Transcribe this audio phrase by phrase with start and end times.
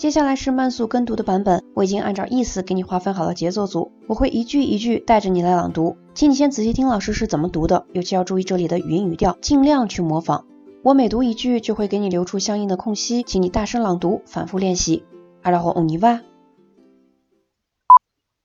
[0.00, 10.46] 接下来是慢速跟读的版本，我已经按照意思给你划分好了节奏组，我会一句一句带着你来朗读，请你先仔细听老师是怎么读的，尤其要注意这里的语音语调，尽量去模仿。
[10.82, 15.04] 我每读一句就会给你留出相应的空隙，请你大声朗读，反复练习。
[15.42, 16.22] Alors on y va.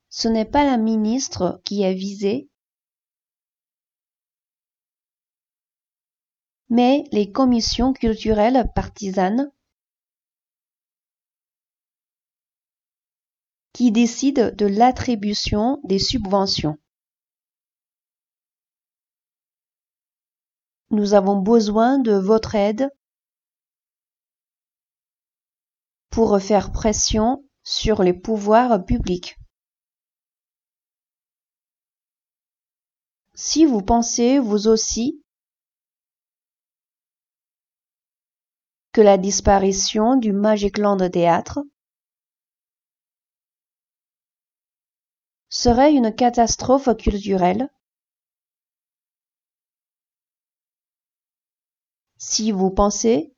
[0.09, 2.49] Ce n'est pas la ministre qui est visée,
[6.69, 9.53] mais les commissions culturelles partisanes
[13.75, 16.77] qui décide de l'attribution des subventions.
[20.91, 22.89] Nous avons besoin de votre aide
[26.09, 29.35] pour faire pression sur les pouvoirs publics.
[33.33, 35.21] Si vous pensez vous aussi
[38.93, 41.59] que la disparition du Magic Land Théâtre
[45.55, 47.69] serait une catastrophe culturelle
[52.17, 53.33] si vous pensez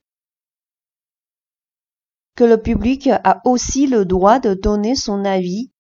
[2.36, 5.72] que le public a aussi le droit de donner son avis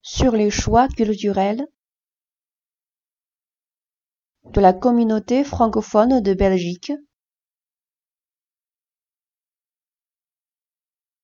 [0.00, 1.68] sur les choix culturels
[4.44, 6.92] de la communauté francophone de Belgique.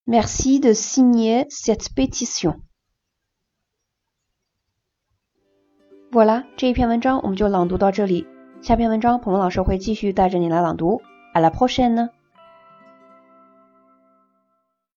[0.07, 2.61] Merci de signer cette pétition.
[6.11, 8.27] Voilà，这一篇文章我们就朗读到这里。
[8.61, 11.01] 下篇文章，鹏鹏老师会继续带着你来朗读。
[11.33, 12.11] À la prochaine！